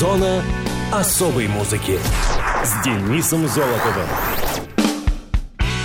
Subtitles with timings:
[0.00, 0.42] Зона
[0.92, 1.98] особой музыки
[2.64, 4.08] с Денисом Золотовым.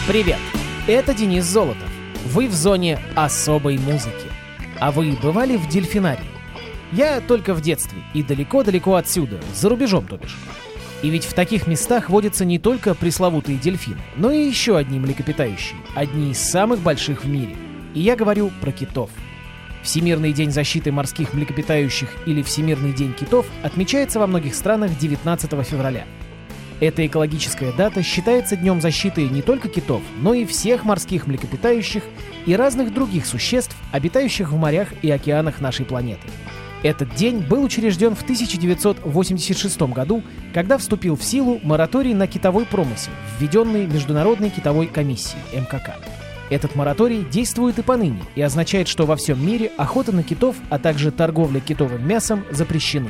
[0.08, 0.40] Привет,
[0.88, 1.90] это Денис Золотов.
[2.28, 4.32] Вы в зоне особой музыки.
[4.80, 6.24] А вы бывали в дельфинарии?
[6.94, 10.38] Я только в детстве и далеко-далеко отсюда, за рубежом, то бишь.
[11.02, 15.78] И ведь в таких местах водятся не только пресловутые дельфины, но и еще одни млекопитающие,
[15.94, 17.58] одни из самых больших в мире.
[17.94, 19.10] И я говорю про китов.
[19.86, 26.06] Всемирный день защиты морских млекопитающих или Всемирный день китов отмечается во многих странах 19 февраля.
[26.80, 32.04] Эта экологическая дата считается днем защиты не только китов, но и всех морских млекопитающих
[32.48, 36.28] и разных других существ, обитающих в морях и океанах нашей планеты.
[36.82, 43.12] Этот день был учрежден в 1986 году, когда вступил в силу мораторий на китовой промысел,
[43.40, 45.96] введенный Международной китовой комиссией МКК.
[46.50, 50.78] Этот мораторий действует и поныне и означает, что во всем мире охота на китов, а
[50.78, 53.10] также торговля китовым мясом запрещены.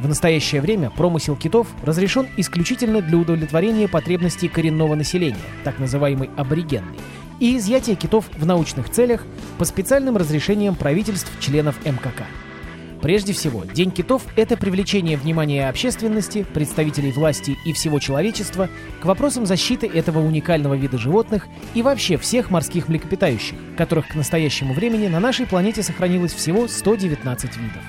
[0.00, 6.96] В настоящее время промысел китов разрешен исключительно для удовлетворения потребностей коренного населения, так называемый аборигенный,
[7.38, 9.24] и изъятия китов в научных целях
[9.58, 12.24] по специальным разрешениям правительств членов МКК.
[13.02, 18.68] Прежде всего, День китов– это привлечение внимания общественности, представителей власти и всего человечества
[19.00, 24.74] к вопросам защиты этого уникального вида животных и вообще всех морских млекопитающих, которых к настоящему
[24.74, 27.82] времени на нашей планете сохранилось всего 119 видов.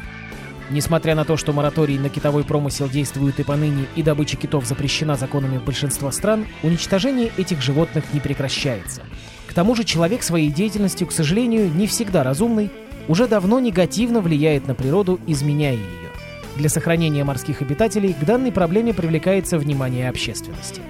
[0.69, 5.17] Несмотря на то, что мораторий на китовой промысел действует и поныне, и добыча китов запрещена
[5.17, 9.01] законами большинства стран, уничтожение этих животных не прекращается.
[9.47, 12.71] К тому же человек своей деятельностью, к сожалению, не всегда разумный,
[13.07, 16.09] уже давно негативно влияет на природу, изменяя ее.
[16.55, 20.81] Для сохранения морских обитателей к данной проблеме привлекается внимание общественности.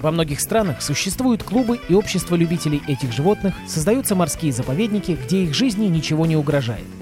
[0.00, 5.54] Во многих странах существуют клубы и общества любителей этих животных, создаются морские заповедники, где их
[5.54, 6.84] жизни ничего не угрожает–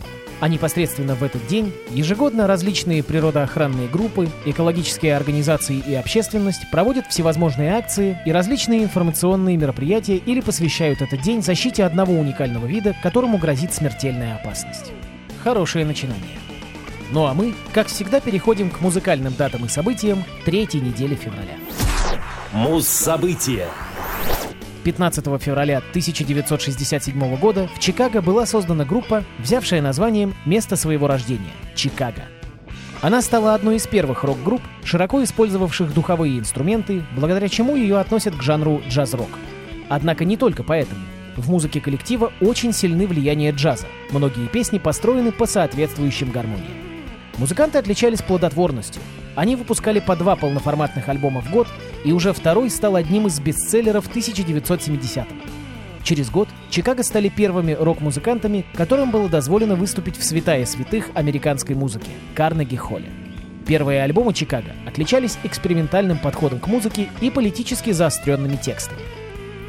[0.43, 7.75] а непосредственно в этот день ежегодно различные природоохранные группы, экологические организации и общественность проводят всевозможные
[7.75, 13.73] акции и различные информационные мероприятия или посвящают этот день защите одного уникального вида, которому грозит
[13.73, 14.91] смертельная опасность.
[15.45, 16.39] Хорошее начинание.
[17.13, 21.55] Ну а мы, как всегда, переходим к музыкальным датам и событиям третьей недели февраля.
[22.53, 23.69] Муз-события.
[24.85, 32.25] 15 февраля 1967 года в Чикаго была создана группа, взявшая названием «Место своего рождения»— Чикаго.
[33.01, 38.42] Она стала одной из первых рок-групп, широко использовавших духовые инструменты, благодаря чему ее относят к
[38.42, 39.31] жанру джаз-рок.
[39.89, 41.01] Однако не только поэтому.
[41.37, 43.87] В музыке коллектива очень сильны влияния джаза.
[44.11, 46.71] Многие песни построены по соответствующим гармониям.
[47.39, 49.03] Музыканты отличались плодотворностью.
[49.35, 51.67] Они выпускали по два полноформатных альбома в год,
[52.05, 55.27] и уже второй стал одним из бестселлеров 1970-х.
[56.02, 62.11] Через год Чикаго стали первыми рок-музыкантами, которым было дозволено выступить в святая святых американской музыки–
[62.35, 63.08] Карнеги-Холле.
[63.67, 69.01] Первые альбомы Чикаго отличались экспериментальным подходом к музыке и политически заостренными текстами.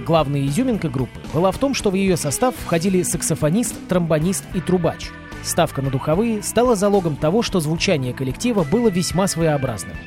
[0.06, 5.12] Главная изюминка группы была в том, что в ее состав входили саксофонист, тромбонист и трубач–
[5.44, 9.98] Ставка на духовые стала залогом того, что звучание коллектива было весьма своеобразным.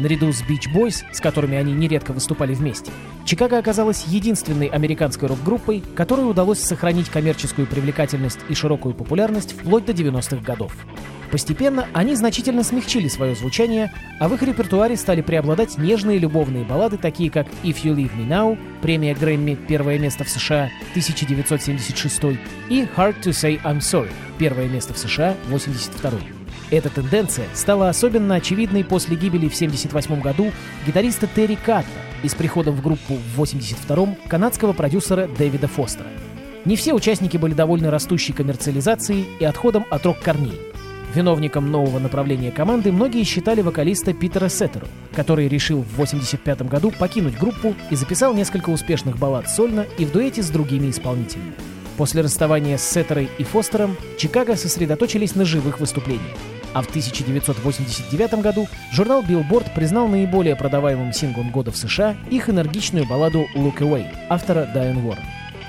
[0.00, 2.90] Наряду с Beach Boys, с которыми они нередко выступали вместе,
[3.24, 9.92] Чикаго оказалась единственной американской рок-группой, которой удалось сохранить коммерческую привлекательность и широкую популярность вплоть до
[9.92, 10.72] 90-х годов.
[11.30, 16.96] Постепенно они значительно смягчили свое звучание, а в их репертуаре стали преобладать нежные любовные баллады,
[16.96, 22.86] такие как «If You Leave Me Now», премия Грэмми «Первое место в США» 1976 и
[22.96, 26.39] «Hard to Say I'm Sorry», первое место в США 82
[26.70, 30.52] эта тенденция стала особенно очевидной после гибели в 1978 году
[30.86, 31.88] гитариста Терри Катта
[32.22, 36.08] и с приходом в группу в 1982 канадского продюсера Дэвида Фостера.
[36.64, 40.60] Не все участники были довольны растущей коммерциализацией и отходом от рок-корней.
[41.14, 47.36] Виновником нового направления команды многие считали вокалиста Питера Сеттеру, который решил в 1985 году покинуть
[47.36, 51.54] группу и записал несколько успешных баллад сольно и в дуэте с другими исполнителями.
[51.96, 56.36] После расставания с Сеттерой и Фостером Чикаго сосредоточились на живых выступлениях.
[56.72, 63.06] А в 1989 году журнал Billboard признал наиболее продаваемым синглом года в США их энергичную
[63.06, 65.24] балладу «Look Away» автора Дайан Уоррен.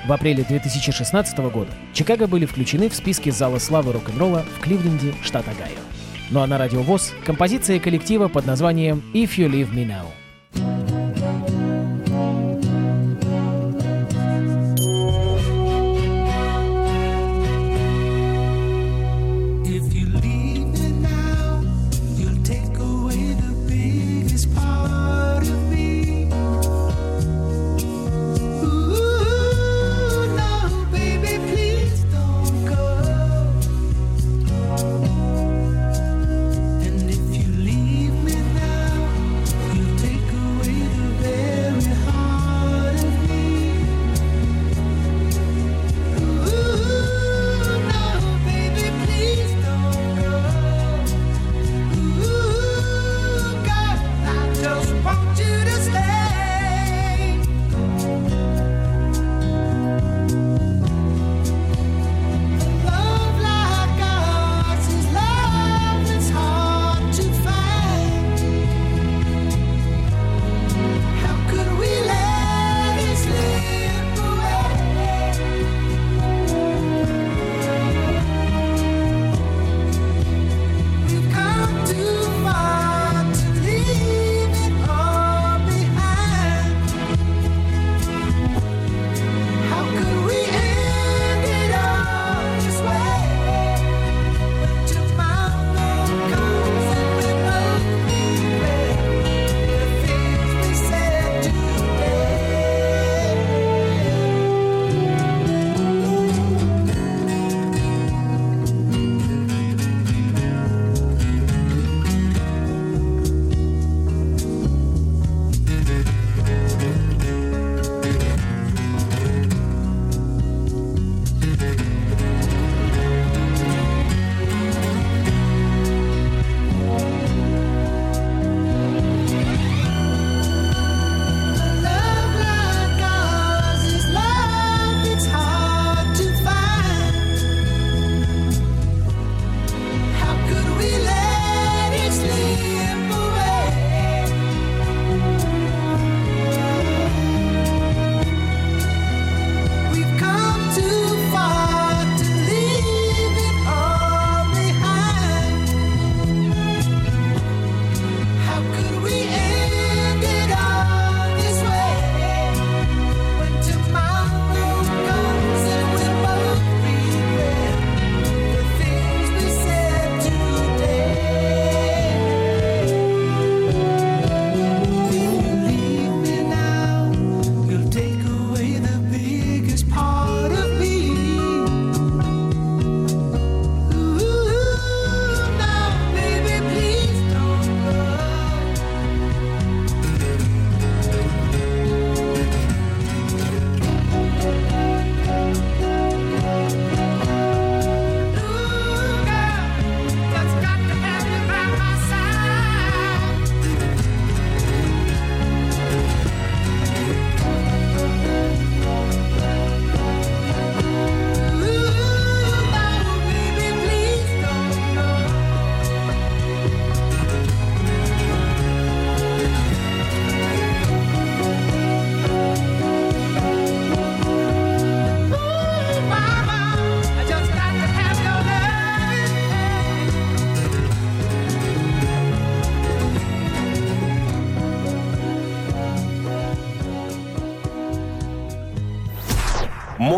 [0.07, 5.47] В апреле 2016 года Чикаго были включены в списки Зала славы рок-н-ролла в Кливленде, штат
[5.47, 5.77] Огайо.
[6.29, 10.20] Ну а на радио ВОЗ композиция коллектива под названием «If You Leave Me Now».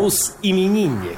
[0.04, 1.16] Мус-именинник.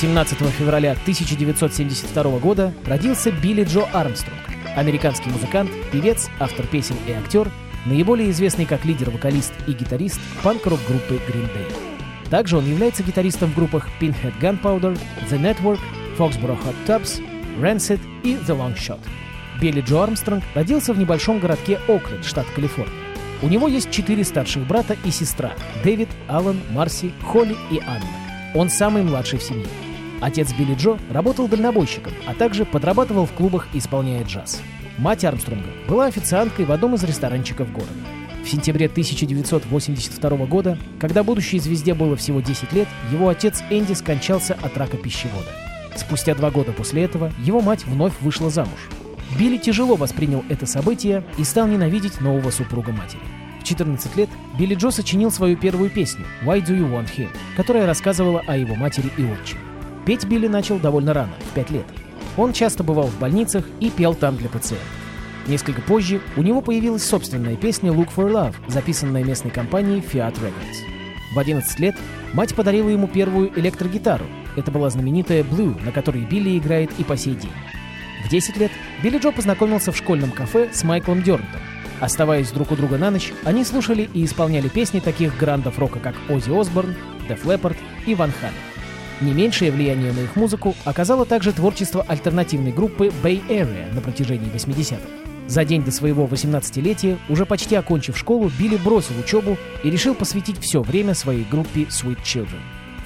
[0.00, 4.40] 17 февраля 1972 года родился Билли Джо Армстронг,
[4.74, 7.50] американский музыкант, певец, автор песен и актер,
[7.84, 11.70] наиболее известный как лидер-вокалист и гитарист панк-рок группы Green Day.
[12.30, 15.80] Также он является гитаристом в группах Pinhead Gunpowder, The Network,
[16.16, 17.22] Foxborough Hot Tubs,
[17.60, 19.00] Rancid и The Long Shot.
[19.60, 23.03] Билли Джо Армстронг родился в небольшом городке Окленд, штат Калифорния.
[23.42, 25.52] У него есть четыре старших брата и сестра–
[25.84, 28.06] Дэвид, Алан, Марси, Холли и Анна.
[28.54, 29.66] Он самый младший в семье.
[30.20, 34.62] Отец Билли Джо работал дальнобойщиком, а также подрабатывал в клубах, исполняя джаз.
[34.96, 37.92] Мать Армстронга была официанткой в одном из ресторанчиков города.
[38.44, 44.56] В сентябре 1982 года, когда будущей звезде было всего 10 лет, его отец Энди скончался
[44.62, 45.48] от рака пищевода.
[45.96, 48.88] Спустя два года после этого его мать вновь вышла замуж.
[49.38, 53.22] Билли тяжело воспринял это событие и стал ненавидеть нового супруга матери.
[53.60, 57.86] В 14 лет Билли Джо сочинил свою первую песню «Why Do You Want Him», которая
[57.86, 59.60] рассказывала о его матери и отчиме.
[60.06, 61.86] Петь Билли начал довольно рано, в 5 лет.
[62.36, 64.86] Он часто бывал в больницах и пел там для пациентов.
[65.48, 71.34] Несколько позже у него появилась собственная песня «Look for Love», записанная местной компанией Fiat Records.
[71.34, 71.96] В 11 лет
[72.34, 74.26] мать подарила ему первую электрогитару.
[74.56, 77.50] Это была знаменитая Blue, на которой Билли играет и по сей день.
[78.24, 81.60] В 10 лет Билли Джо познакомился в школьном кафе с Майклом Дернтом.
[82.00, 86.14] Оставаясь друг у друга на ночь, они слушали и исполняли песни таких грандов рока, как
[86.28, 86.94] Оззи Осборн,
[87.28, 87.76] Деф Леппорт
[88.06, 88.54] и Ван Хален.
[89.20, 94.52] Не меньшее влияние на их музыку оказало также творчество альтернативной группы Bay Area на протяжении
[94.52, 95.00] 80-х.
[95.46, 100.58] За день до своего 18-летия, уже почти окончив школу, Билли бросил учебу и решил посвятить
[100.58, 102.60] все время своей группе Sweet Children.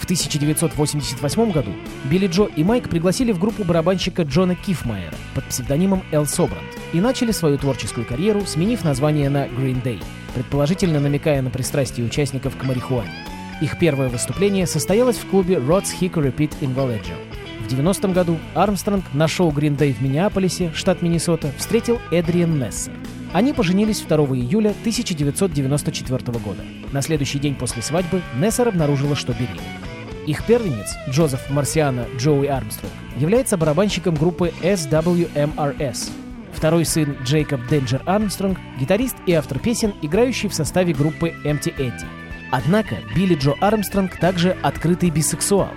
[0.09, 1.71] В 1988 году
[2.05, 7.01] Билли Джо и Майк пригласили в группу барабанщика Джона Кифмайера под псевдонимом Эл Собранд и
[7.03, 10.03] начали свою творческую карьеру, сменив название на Green Day,
[10.35, 13.13] предположительно намекая на пристрастие участников к марихуане.
[13.61, 17.15] Их первое выступление состоялось в клубе Rod's Hickory Pit in Vallejo.
[17.67, 22.95] В 90-м году Армстронг на шоу Green Day в Миннеаполисе, штат Миннесота, встретил Эдриен Нессер.
[23.35, 26.65] Они поженились 2 июля 1994 года.
[26.93, 29.88] На следующий день после свадьбы Нессер обнаружила, что беременна.
[30.29, 36.11] Их первенец, Джозеф Марсиана Джоуи Армстронг, является барабанщиком группы SWMRS.
[36.53, 42.05] Второй сын Джейкоб Денджер Армстронг, гитарист и автор песен, играющий в составе группы Empty Eddie.
[42.51, 45.71] Однако Билли Джо Армстронг также открытый бисексуал.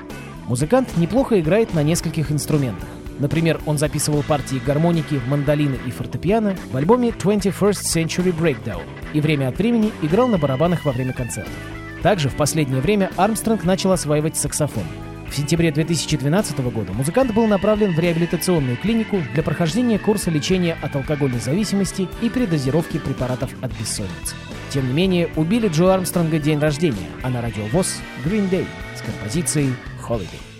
[0.48, 2.90] Музыкант неплохо играет на нескольких инструментах.
[3.20, 8.82] Например, он записывал партии гармоники, мандолины и фортепиано в альбоме 21st Century Breakdown
[9.14, 11.54] и время от времени играл на барабанах во время концертов.
[12.02, 14.84] Также в последнее время Армстронг начал осваивать саксофон.
[15.30, 20.96] В сентябре 2012 года музыкант был направлен в реабилитационную клинику для прохождения курса лечения от
[20.96, 24.36] алкогольной зависимости и передозировки препаратов от бессонницы.
[24.72, 28.66] Тем не менее, убили Джо Армстронга день рождения, а на радио ВОЗ Green Day
[28.96, 29.74] с композицией
[30.06, 30.51] Holiday.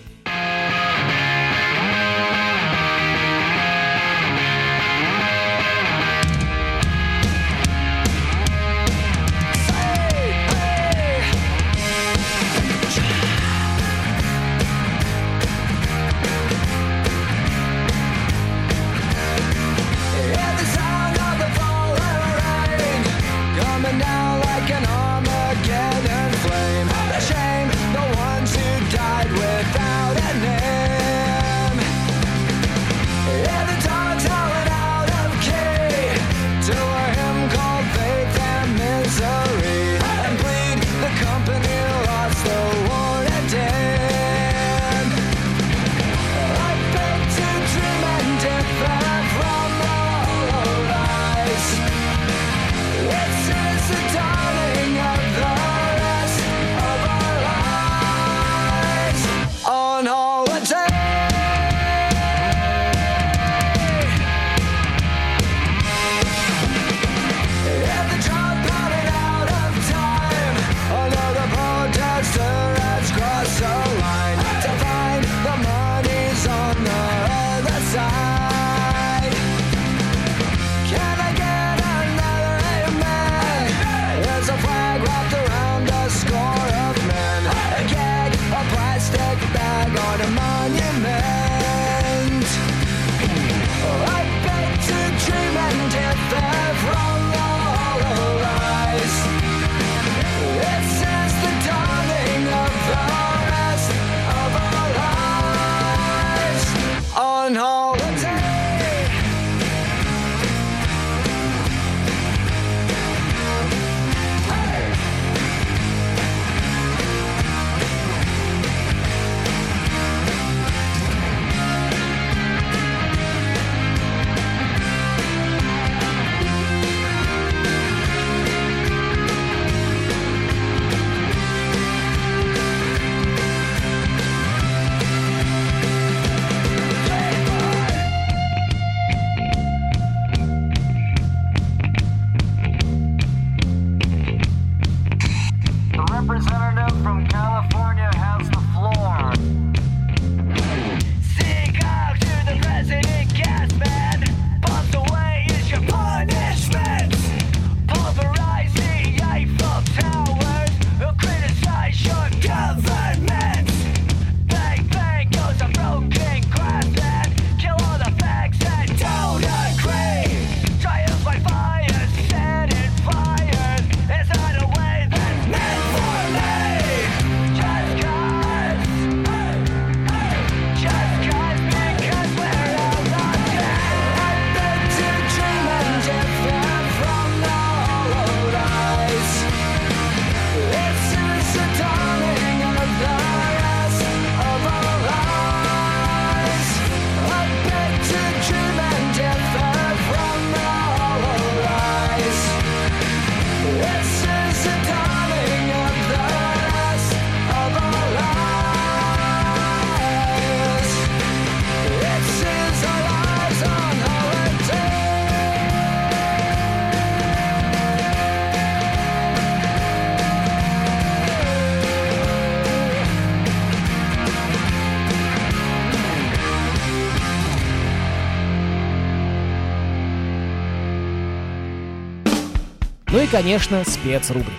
[233.32, 234.52] Конечно, спецрубрика.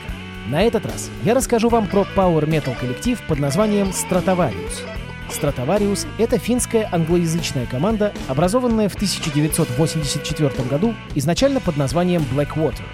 [0.48, 4.80] На этот раз я расскажу вам про Power Metal коллектив под названием Stratovarius.
[5.28, 12.84] Stratovarius— это финская англоязычная команда, образованная в 1984 году изначально под названием Blackwater.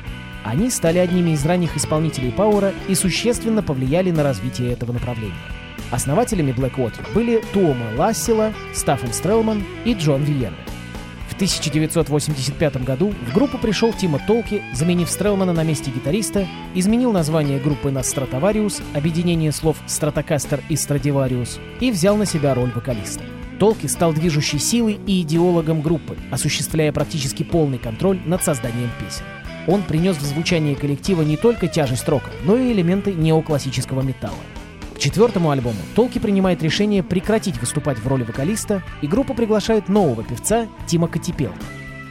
[0.44, 5.35] Они стали одними из ранних исполнителей Пауэра и существенно повлияли на развитие этого направления.
[5.90, 10.67] Основателями Blackwater были Туома Лассила, Стаффен Стрелман и Джон Виерна.
[11.38, 17.61] В 1985 году в группу пришел Тима Толки, заменив Стрелмана на месте гитариста, изменил название
[17.61, 23.23] группы на Стратовариус, объединение слов Стратокастер и Страдивариус, и взял на себя роль вокалиста.
[23.61, 29.23] Толки стал движущей силой и идеологом группы, осуществляя практически полный контроль над созданием песен.
[29.68, 34.35] Он принес в звучание коллектива не только тяжесть рока, но и элементы неоклассического металла.
[34.99, 40.67] Четвертому альбому Толки принимает решение прекратить выступать в роли вокалиста, и группа приглашает нового певца
[40.87, 41.64] Тима Катипелта.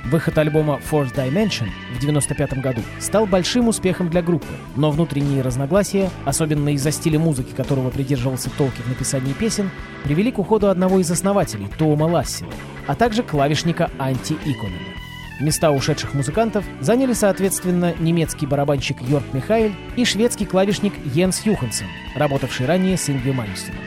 [0.05, 6.09] Выход альбома Fourth Dimension в 1995 году стал большим успехом для группы, но внутренние разногласия,
[6.23, 9.69] особенно из-за стиля музыки, которого придерживался Толки в написании песен,
[10.05, 12.53] привели к уходу одного из основателей, Тоома Лассила,
[12.87, 15.06] а также клавишника Анти Иконена.
[15.39, 22.65] Места ушедших музыкантов заняли, соответственно, немецкий барабанщик Йорк Михайль и шведский клавишник Йенс Юхансен, работавший
[22.65, 23.79] ранее с Ингви Мальмстеном.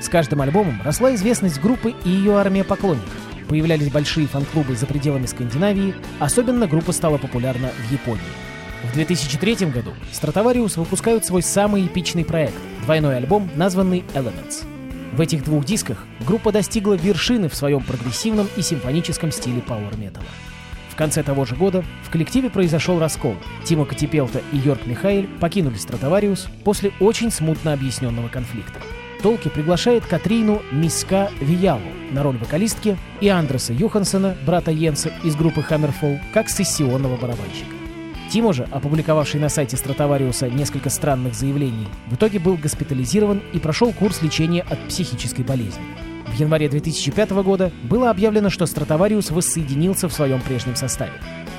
[0.00, 3.10] С каждым альбомом росла известность группы и ее армия поклонников.
[3.48, 8.22] Появлялись большие фан-клубы за пределами Скандинавии, особенно группа стала популярна в Японии.
[8.84, 14.64] В 2003 году Stratovarius выпускают свой самый эпичный проект– двойной альбом, названный Elements.
[15.12, 20.26] В этих двух дисках группа достигла вершины в своем прогрессивном и симфоническом стиле пауэр-металла.
[20.94, 23.34] В конце того же года в коллективе произошел раскол.
[23.64, 28.78] Тима Катипелта и Йорк Михаэль покинули Стратовариус после очень смутно объясненного конфликта.
[29.20, 31.80] Толки приглашает Катрину Миска Виялу
[32.12, 37.74] на роль вокалистки и Андреса Юхансена, брата Йенса из группы Hammerfall, как сессионного барабанщика.
[38.30, 43.92] Тимо же, опубликовавший на сайте Стратовариуса несколько странных заявлений, в итоге был госпитализирован и прошел
[43.92, 45.82] курс лечения от психической болезни.
[46.34, 51.12] В январе 2005 года было объявлено, что Стратовариус воссоединился в своем прежнем составе.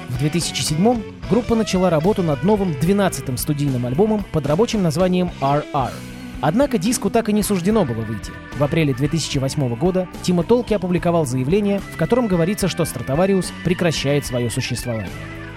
[0.10, 5.92] В 2007 группа начала работу над новым 12-м студийным альбомом под рабочим названием RR.
[6.42, 8.34] Однако диску так и не суждено было выйти.
[8.58, 14.50] В апреле 2008 года Тима Толки опубликовал заявление, в котором говорится, что Стратовариус прекращает свое
[14.50, 15.10] существование.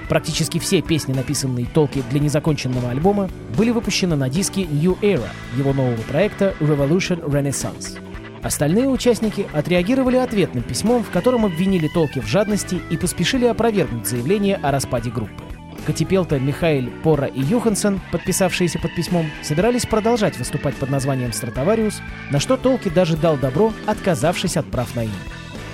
[0.09, 5.73] Практически все песни, написанные Толки для незаконченного альбома, были выпущены на диске New Era его
[5.73, 7.99] нового проекта Revolution Renaissance.
[8.43, 14.57] Остальные участники отреагировали ответным письмом, в котором обвинили Толки в жадности и поспешили опровергнуть заявление
[14.57, 15.43] о распаде группы.
[15.87, 22.41] Катипелта, Михаил, Пора и Юхансен, подписавшиеся под письмом, собирались продолжать выступать под названием Стратовариус, на
[22.41, 25.13] что Толки даже дал добро, отказавшись от прав на имя.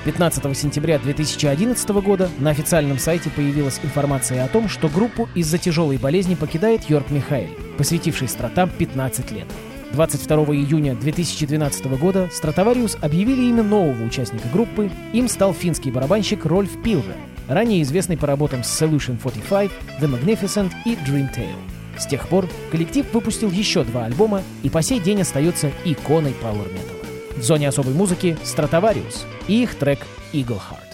[0.04, 5.96] 15 сентября 2011 года на официальном сайте появилась информация о том, что группу из-за тяжелой
[5.96, 7.48] болезни покидает Йорк Михаил,
[7.78, 9.46] посвятивший стратам 15 лет.
[9.94, 16.82] 22 июня 2012 года Стратовариус объявили имя нового участника группы, им стал финский барабанщик Рольф
[16.82, 17.14] Пилве,
[17.46, 21.54] ранее известный по работам с Solution 45, The Magnificent и Dreamtale.
[21.96, 26.66] С тех пор коллектив выпустил еще два альбома и по сей день остается иконой Power
[26.74, 27.38] Metal.
[27.38, 30.00] В зоне особой музыки Стратовариус и их трек
[30.32, 30.93] Eagle Heart.